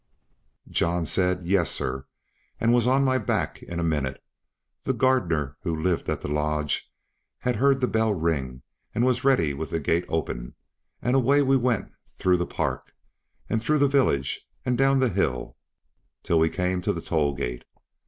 John 0.71 1.05
said, 1.05 1.45
"Yes, 1.45 1.69
sir," 1.69 2.07
and 2.59 2.73
was 2.73 2.87
on 2.87 3.03
my 3.05 3.19
back 3.19 3.61
in 3.61 3.79
a 3.79 3.83
minute. 3.83 4.19
The 4.83 4.93
gardener 4.95 5.57
who 5.61 5.79
lived 5.79 6.09
at 6.09 6.21
the 6.21 6.27
lodge 6.27 6.91
had 7.37 7.57
heard 7.57 7.81
the 7.81 7.87
bell 7.87 8.11
ring, 8.11 8.63
and 8.95 9.05
was 9.05 9.23
ready 9.23 9.53
with 9.53 9.69
the 9.69 9.79
gate 9.79 10.05
open, 10.09 10.55
and 11.03 11.15
away 11.15 11.43
we 11.43 11.55
went 11.55 11.91
through 12.17 12.37
the 12.37 12.47
park, 12.47 12.95
and 13.47 13.61
through 13.63 13.77
the 13.77 13.87
village, 13.87 14.41
and 14.65 14.75
down 14.75 14.99
the 15.01 15.09
hill 15.09 15.55
till 16.23 16.39
we 16.39 16.49
came 16.49 16.81
to 16.81 16.93
the 16.93 17.01
toll 17.03 17.35
gate. 17.35 17.63